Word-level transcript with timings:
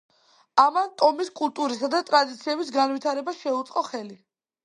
ამან, 0.61 0.87
ტომის 1.01 1.29
კულტურისა 1.41 1.89
და 1.95 2.01
ტრადიციების 2.09 2.73
განივითარებას 2.77 3.39
შეუწყო 3.45 3.87
ხელი. 3.93 4.19